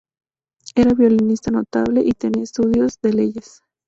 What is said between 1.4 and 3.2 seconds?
notable y tenía estudios de